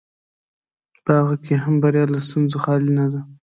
[1.03, 3.21] په هغه کې هم بریا له ستونزو خالي نه ده.